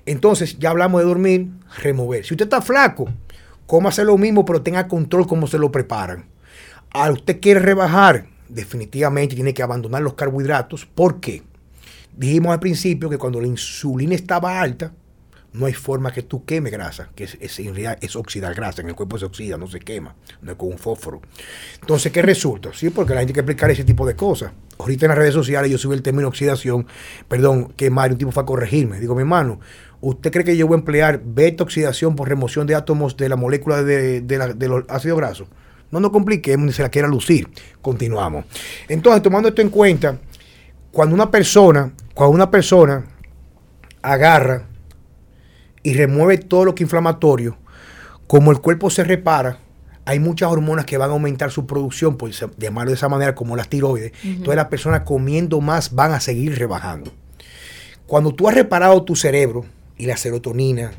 [0.06, 1.50] Entonces, ya hablamos de dormir,
[1.82, 2.24] remover.
[2.24, 3.08] Si usted está flaco,
[3.66, 6.26] cómase lo mismo, pero tenga control cómo se lo preparan.
[6.92, 10.86] A usted quiere rebajar, definitivamente tiene que abandonar los carbohidratos.
[10.86, 11.44] ¿Por qué?
[12.16, 14.94] Dijimos al principio que cuando la insulina estaba alta,
[15.56, 18.90] no hay forma que tú queme grasa, que es, en realidad es oxidar grasa, en
[18.90, 21.22] el cuerpo se oxida, no se quema, no es con un fósforo.
[21.80, 22.72] Entonces, ¿qué resulta?
[22.74, 24.52] Sí, porque la gente tiene que explicar ese tipo de cosas.
[24.78, 26.88] Ahorita en las redes sociales yo subí el término oxidación,
[27.28, 29.00] perdón, que Mario, un tipo fue a corregirme.
[29.00, 29.60] Digo, mi hermano,
[30.02, 33.38] ¿usted cree que yo voy a emplear beta oxidación por remoción de átomos de la
[33.38, 35.48] molécula de, de los ácidos grasos?
[35.92, 37.50] No nos compliquemos ni se la quiera lucir.
[37.82, 38.46] Continuamos.
[38.88, 40.18] Entonces, tomando esto en cuenta,
[40.92, 43.06] cuando una persona, cuando una persona
[44.02, 44.68] agarra
[45.84, 47.58] y remueve todo lo que es inflamatorio,
[48.28, 49.60] como el cuerpo se repara,
[50.06, 53.56] hay muchas hormonas que van a aumentar su producción, por llamarlo de esa manera, como
[53.56, 54.14] las tiroides.
[54.24, 57.12] Entonces las personas comiendo más van a seguir rebajando.
[58.08, 59.66] Cuando tú has reparado tu cerebro
[59.98, 60.92] y la serotonina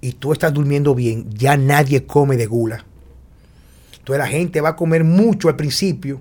[0.00, 2.84] y tú estás durmiendo bien, ya nadie come de gula
[4.06, 6.20] entonces la gente va a comer mucho al principio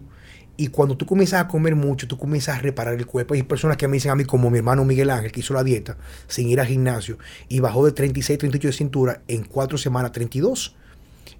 [0.58, 3.36] y cuando tú comienzas a comer mucho, tú comienzas a reparar el cuerpo.
[3.36, 5.63] Hay personas que me dicen a mí, como mi hermano Miguel Ángel, que hizo la
[5.63, 5.95] dieta
[6.28, 10.76] sin ir al gimnasio y bajó de 36, 38 de cintura en cuatro semanas 32.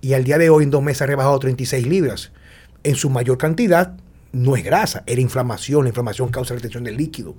[0.02, 2.32] Y al día de hoy, en dos meses, ha rebajado 36 libras.
[2.84, 3.98] En su mayor cantidad,
[4.36, 5.84] no es grasa, era inflamación.
[5.84, 7.36] La inflamación causa retención del líquido.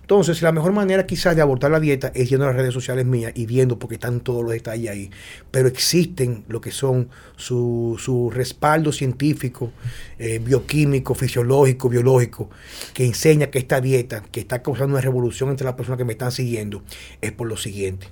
[0.00, 3.04] Entonces, la mejor manera quizás de abordar la dieta es yendo a las redes sociales
[3.04, 5.10] mías y viendo porque están todos los detalles ahí.
[5.50, 9.70] Pero existen lo que son su, su respaldo científico,
[10.18, 12.48] eh, bioquímico, fisiológico, biológico,
[12.94, 16.12] que enseña que esta dieta, que está causando una revolución entre las personas que me
[16.12, 16.82] están siguiendo,
[17.20, 18.08] es por lo siguiente.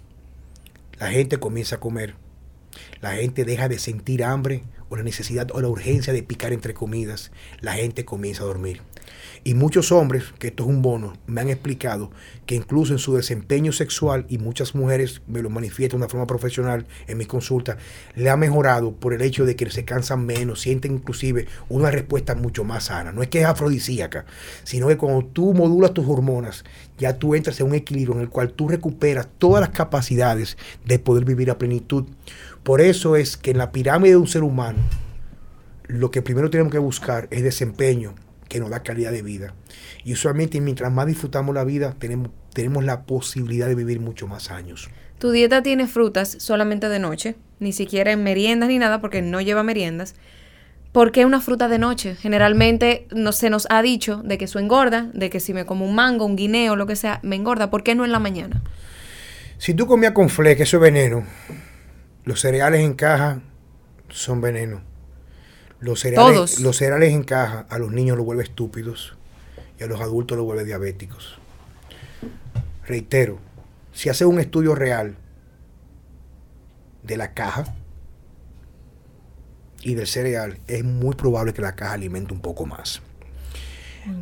[1.01, 2.15] La gente comienza a comer.
[3.01, 6.75] La gente deja de sentir hambre o la necesidad o la urgencia de picar entre
[6.75, 8.81] comidas, la gente comienza a dormir.
[9.45, 12.11] Y muchos hombres, que esto es un bono, me han explicado
[12.47, 16.27] que incluso en su desempeño sexual, y muchas mujeres me lo manifiestan de una forma
[16.27, 17.77] profesional en mis consultas,
[18.15, 22.35] le ha mejorado por el hecho de que se cansan menos, sienten inclusive una respuesta
[22.35, 23.13] mucho más sana.
[23.13, 24.27] No es que es afrodisíaca,
[24.65, 26.65] sino que cuando tú modulas tus hormonas,
[26.99, 30.99] ya tú entras en un equilibrio en el cual tú recuperas todas las capacidades de
[30.99, 32.07] poder vivir a plenitud.
[32.69, 34.81] Por eso es que en la pirámide de un ser humano,
[35.87, 38.15] lo que primero tenemos que buscar es desempeño,
[38.47, 39.55] que nos da calidad de vida.
[40.05, 44.51] Y usualmente mientras más disfrutamos la vida, tenemos, tenemos la posibilidad de vivir mucho más
[44.51, 44.91] años.
[45.19, 49.41] Tu dieta tiene frutas solamente de noche, ni siquiera en meriendas ni nada, porque no
[49.41, 50.15] lleva meriendas.
[50.93, 52.17] ¿Por qué una fruta de noche?
[52.17, 55.87] Generalmente no, se nos ha dicho de que eso engorda, de que si me como
[55.87, 57.71] un mango, un guineo, lo que sea, me engorda.
[57.71, 58.61] ¿Por qué no en la mañana?
[59.57, 61.25] Si tú comías con fleque, eso es veneno.
[62.29, 63.41] Los cereales en caja
[64.11, 64.83] son veneno.
[65.81, 69.17] Los cereales, los cereales en caja a los niños los vuelve estúpidos
[69.81, 71.39] y a los adultos los vuelve diabéticos.
[72.87, 73.39] Reitero,
[73.95, 75.17] si hace un estudio real
[77.03, 77.75] de la caja
[79.81, 83.01] y del cereal, es muy probable que la caja alimente un poco más.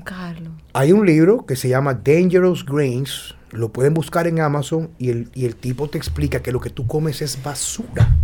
[0.05, 0.53] Carlos.
[0.75, 5.29] Hay un libro que se llama Dangerous Grains, lo pueden buscar en Amazon y el,
[5.35, 8.16] y el tipo te explica que lo que tú comes es basura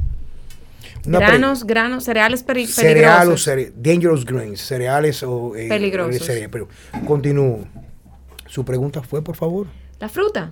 [1.04, 3.42] granos, granos, cereales peligrosos.
[3.42, 5.54] Cereales, dangerous grains, cereales o...
[5.56, 6.28] Eh, peligrosos.
[6.50, 6.68] pero
[7.06, 7.66] continúo.
[8.46, 9.66] Su pregunta fue, por favor.
[9.98, 10.50] La fruta.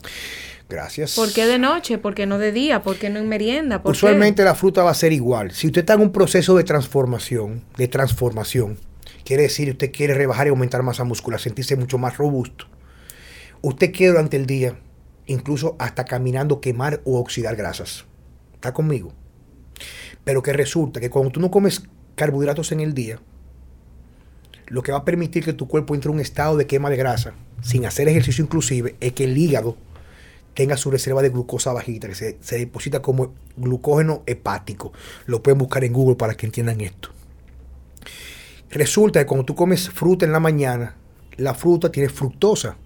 [0.68, 1.16] Gracias.
[1.16, 1.98] ¿Por qué de noche?
[1.98, 2.82] ¿Por qué no de día?
[2.82, 3.80] ¿Por qué no en merienda?
[3.84, 5.50] Usualmente la fruta va a ser igual.
[5.50, 8.78] Si usted está en un proceso de transformación, de transformación,
[9.24, 12.66] quiere decir usted quiere rebajar y aumentar masa muscular, sentirse mucho más robusto.
[13.62, 14.78] Usted quiere durante el día,
[15.26, 18.06] incluso hasta caminando, quemar o oxidar grasas.
[18.54, 19.12] ¿Está conmigo?
[20.24, 21.82] Pero que resulta que cuando tú no comes
[22.14, 23.20] carbohidratos en el día,
[24.66, 26.96] lo que va a permitir que tu cuerpo entre en un estado de quema de
[26.96, 29.76] grasa, sin hacer ejercicio inclusive, es que el hígado
[30.54, 34.92] tenga su reserva de glucosa bajita, que se, se deposita como glucógeno hepático.
[35.26, 37.10] Lo pueden buscar en Google para que entiendan esto.
[38.70, 40.96] Resulta que cuando tú comes fruta en la mañana,
[41.36, 42.76] la fruta tiene fructosa.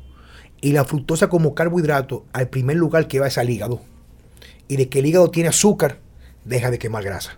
[0.64, 3.82] Y la fructosa como carbohidrato, al primer lugar que va es al hígado.
[4.66, 5.98] Y de que el hígado tiene azúcar,
[6.46, 7.36] deja de quemar grasa.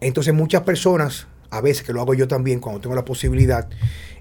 [0.00, 3.68] Entonces muchas personas, a veces que lo hago yo también cuando tengo la posibilidad,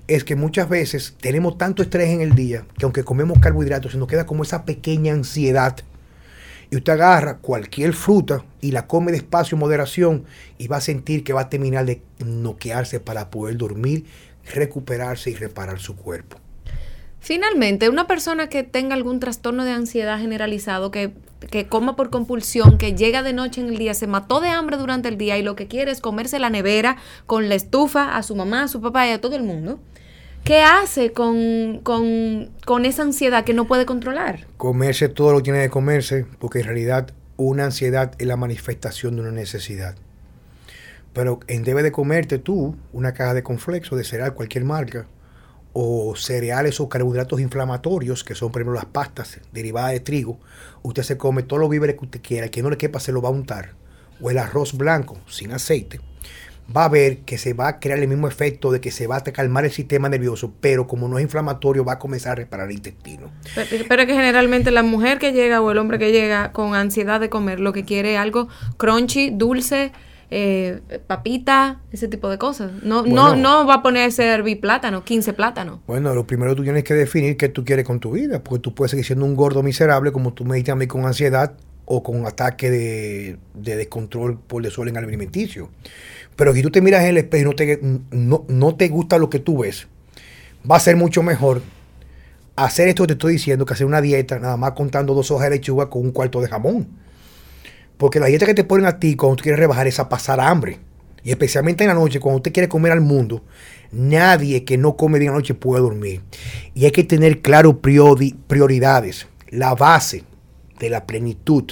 [0.08, 3.98] es que muchas veces tenemos tanto estrés en el día que aunque comemos carbohidratos se
[3.98, 5.76] nos queda como esa pequeña ansiedad.
[6.70, 10.26] Y usted agarra cualquier fruta y la come despacio, moderación,
[10.60, 14.06] y va a sentir que va a terminar de noquearse para poder dormir,
[14.54, 16.40] recuperarse y reparar su cuerpo.
[17.23, 21.13] Finalmente, una persona que tenga algún trastorno de ansiedad generalizado, que,
[21.51, 24.75] que, coma por compulsión, que llega de noche en el día, se mató de hambre
[24.77, 28.23] durante el día y lo que quiere es comerse la nevera con la estufa a
[28.23, 29.79] su mamá, a su papá y a todo el mundo.
[30.43, 34.47] ¿Qué hace con, con, con esa ansiedad que no puede controlar?
[34.57, 39.15] Comerse todo lo que tiene que comerse, porque en realidad una ansiedad es la manifestación
[39.15, 39.95] de una necesidad.
[41.13, 45.05] Pero en debe de comerte tú una caja de conflexo, de cereal, cualquier marca,
[45.73, 50.39] o cereales o carbohidratos inflamatorios, que son primero las pastas derivadas de trigo,
[50.84, 53.21] usted se come todos los víveres que usted quiera, que no le quepa se lo
[53.21, 53.73] va a untar,
[54.19, 55.99] o el arroz blanco sin aceite,
[56.75, 59.17] va a ver que se va a crear el mismo efecto de que se va
[59.17, 62.67] a calmar el sistema nervioso, pero como no es inflamatorio va a comenzar a reparar
[62.69, 63.31] el intestino.
[63.55, 67.19] Pero, pero que generalmente la mujer que llega o el hombre que llega con ansiedad
[67.19, 69.91] de comer lo que quiere es algo crunchy, dulce,
[70.34, 72.72] eh, papita, ese tipo de cosas.
[72.84, 75.80] No, no, no va a ponerse a hervir plátano, 15 plátanos.
[75.86, 78.74] Bueno, lo primero tú tienes que definir qué tú quieres con tu vida, porque tú
[78.74, 81.54] puedes seguir siendo un gordo miserable, como tú me dices a mí, con ansiedad
[81.86, 85.70] o con ataque de, descontrol por desorden alimenticio.
[86.38, 87.80] Pero si tú te miras en el espejo y no te,
[88.12, 89.88] no, no te gusta lo que tú ves,
[90.70, 91.62] va a ser mucho mejor
[92.56, 95.50] hacer esto que te estoy diciendo que hacer una dieta nada más contando dos hojas
[95.50, 97.00] de lechuga con un cuarto de jamón.
[98.01, 100.39] Porque la dieta que te ponen a ti cuando tú quieres rebajar es a pasar
[100.39, 100.79] hambre.
[101.21, 103.43] Y especialmente en la noche, cuando usted quiere comer al mundo,
[103.91, 106.23] nadie que no come de la noche puede dormir.
[106.73, 109.27] Y hay que tener claro prioridades.
[109.49, 110.23] La base
[110.79, 111.65] de la plenitud,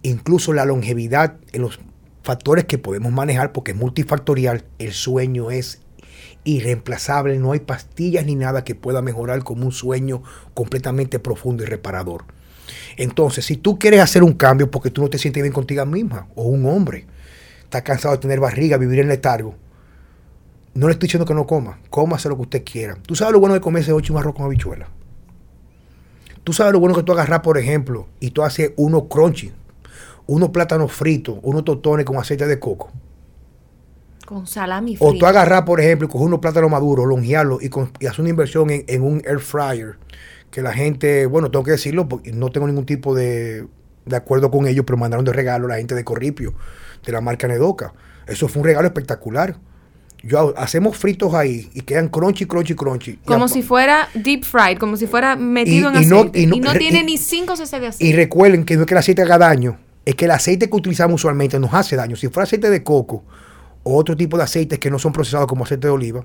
[0.00, 1.80] incluso la longevidad en los
[2.22, 5.82] factores que podemos manejar, porque es multifactorial, el sueño es
[6.44, 10.22] irreemplazable, no hay pastillas ni nada que pueda mejorar como un sueño
[10.54, 12.24] completamente profundo y reparador.
[12.96, 16.28] Entonces, si tú quieres hacer un cambio porque tú no te sientes bien contigo misma,
[16.34, 17.06] o un hombre,
[17.64, 19.54] está cansado de tener barriga, vivir en letargo,
[20.74, 22.96] no le estoy diciendo que no coma, cómase lo que usted quiera.
[23.06, 24.88] ¿Tú sabes lo bueno de comerse ocho un arroz con habichuela?
[26.44, 29.52] ¿Tú sabes lo bueno que tú agarras, por ejemplo, y tú haces uno crunchy,
[30.26, 32.92] unos plátanos fritos, unos totones con aceite de coco?
[34.26, 35.12] Con salami frito.
[35.12, 38.30] O tú agarras, por ejemplo, y coges unos plátanos maduros, longearlos y, y hacer una
[38.30, 39.96] inversión en, un air fryer.
[40.56, 43.66] Que la gente, bueno, tengo que decirlo, porque no tengo ningún tipo de,
[44.06, 46.54] de acuerdo con ellos, pero mandaron de regalo a la gente de Corripio,
[47.04, 47.92] de la marca Nedoca.
[48.26, 49.58] Eso fue un regalo espectacular.
[50.22, 53.18] Yo hacemos fritos ahí y quedan crunchy, crunchy, crunchy.
[53.26, 56.40] Como si fuera deep fried, como si fuera metido en aceite.
[56.40, 58.06] y no, tiene ni 5 cc de aceite.
[58.06, 60.74] Y recuerden que no es que el aceite haga daño, es que el aceite que
[60.74, 62.16] utilizamos usualmente nos hace daño.
[62.16, 63.24] Si fuera aceite de coco
[63.82, 66.24] o otro tipo de aceites que no son procesados como aceite de oliva,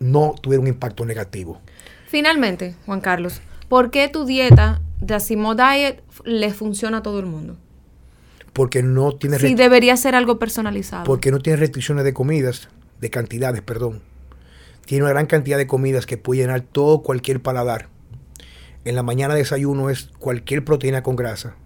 [0.00, 1.60] no tuvieron un impacto negativo.
[2.08, 3.40] Finalmente, Juan Carlos,
[3.72, 7.56] ¿por qué tu dieta de Asimo Diet le funciona a todo el mundo?
[8.52, 9.38] Porque no tiene...
[9.38, 11.04] Sí, debería ser algo personalizado.
[11.04, 12.68] Porque no tiene restricciones de comidas
[13.00, 14.02] de cantidades, perdón.
[14.84, 17.88] Tiene una gran cantidad de comidas que puede llenar todo cualquier paladar.
[18.84, 21.56] En la mañana desayuno es cualquier proteína con grasa,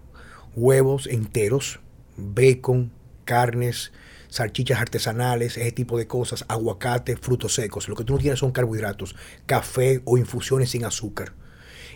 [0.55, 1.81] huevos enteros,
[2.17, 2.93] bacon,
[3.25, 3.91] carnes,
[4.29, 7.89] salchichas artesanales, ese tipo de cosas, aguacate, frutos secos.
[7.89, 9.17] Lo que tú no tienes son carbohidratos,
[9.47, 11.33] café o infusiones sin azúcar.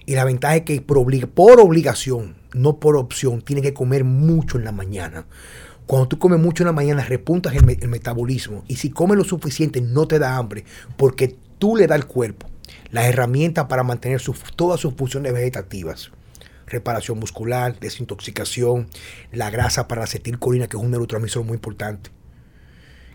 [0.07, 4.65] Y la ventaja es que por, obligación, no por opción, tienes que comer mucho en
[4.65, 5.27] la mañana.
[5.87, 8.65] Cuando tú comes mucho en la mañana, repuntas el, metabolismo.
[8.69, 10.65] Y si comes lo suficiente, no te da hambre,
[10.97, 12.49] porque tú le das al cuerpo
[12.91, 14.21] las herramientas para mantener
[14.57, 16.11] todas sus funciones vegetativas.
[16.67, 18.89] Reparación muscular, desintoxicación,
[19.33, 22.11] la grasa para la acetilcolina, que es un neurotransmisor muy importante.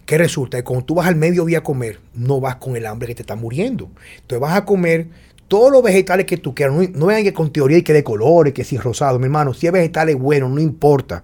[0.06, 0.58] ¿Qué resulta?
[0.58, 3.24] Que cuando tú vas al mediodía a comer, no vas con el hambre que te
[3.24, 3.90] está muriendo.
[4.16, 5.08] Entonces vas a comer
[5.48, 6.76] todos los vegetales que tú quieras.
[6.94, 9.54] No, vean que con teoría y que de colores, que si rosado, mi hermano.
[9.54, 11.24] Si es vegetales bueno, no importa.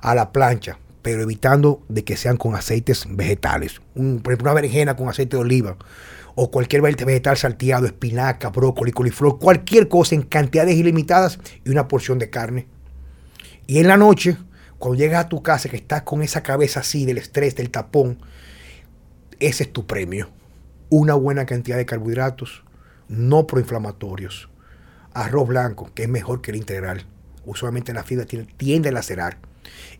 [0.00, 3.80] A la plancha pero evitando de que sean con aceites vegetales.
[3.94, 5.76] por ejemplo, una berenjena con aceite de oliva
[6.34, 12.18] o cualquier vegetal salteado, espinaca, brócoli, coliflor, cualquier cosa en cantidades ilimitadas y una porción
[12.18, 12.66] de carne.
[13.66, 14.38] Y en la noche,
[14.78, 18.18] cuando llegas a tu casa que estás con esa cabeza así del estrés, del tapón,
[19.40, 20.30] ese es tu premio.
[20.88, 22.64] Una buena cantidad de carbohidratos,
[23.12, 24.48] no proinflamatorios.
[25.12, 27.04] Arroz blanco, que es mejor que el integral.
[27.44, 29.38] Usualmente la fibra tiende a lacerar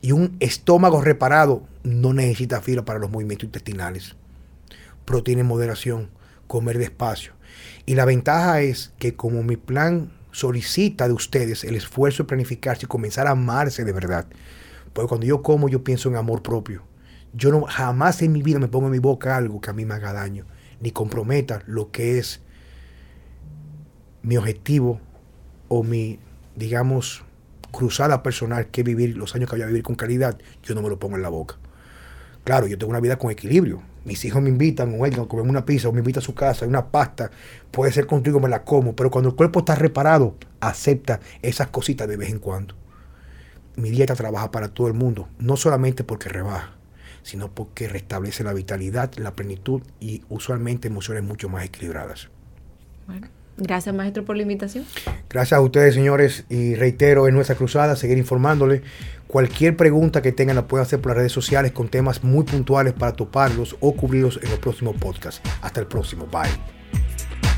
[0.01, 4.17] y un estómago reparado no necesita fibra para los movimientos intestinales.
[5.05, 6.11] Proteína en moderación,
[6.47, 7.35] comer despacio.
[7.85, 12.87] Y la ventaja es que como mi plan solicita de ustedes el esfuerzo de planificarse
[12.87, 14.27] y comenzar a amarse de verdad,
[14.95, 16.85] porque cuando yo como yo pienso en amor propio.
[17.35, 19.85] Yo no jamás en mi vida me pongo en mi boca algo que a mí
[19.85, 20.47] me haga daño,
[20.81, 22.43] ni comprometa lo que es
[24.23, 25.01] mi objetivo
[25.69, 26.19] o mi,
[26.57, 27.25] digamos,
[27.73, 30.89] cruzada personal que vivir los años que voy a vivir con calidad, yo no me
[30.89, 31.57] lo pongo en la boca.
[32.45, 33.83] Claro, yo tengo una vida con equilibrio.
[34.05, 36.67] Mis hijos me invitan, o a comer una pizza, o me invitan a su casa,
[36.67, 37.31] una pasta,
[37.71, 42.09] puede ser contigo, me la como, pero cuando el cuerpo está reparado, acepta esas cositas
[42.09, 42.75] de vez en cuando.
[43.77, 46.75] Mi dieta trabaja para todo el mundo, no solamente porque rebaja,
[47.23, 52.29] sino porque restablece la vitalidad, la plenitud y usualmente emociones mucho más equilibradas.
[53.07, 53.29] Bueno.
[53.57, 54.85] Gracias, maestro, por la invitación.
[55.29, 58.83] Gracias a ustedes, señores, y reitero, en nuestra cruzada, seguir informándole.
[59.27, 62.93] Cualquier pregunta que tengan la pueden hacer por las redes sociales con temas muy puntuales
[62.93, 65.41] para toparlos o cubrirlos en los próximos podcasts.
[65.63, 66.27] Hasta el próximo.
[66.27, 67.52] Bye.